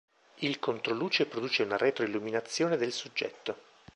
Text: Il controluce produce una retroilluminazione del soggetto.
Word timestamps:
Il 0.39 0.57
controluce 0.57 1.27
produce 1.27 1.61
una 1.61 1.77
retroilluminazione 1.77 2.75
del 2.75 2.91
soggetto. 2.91 3.55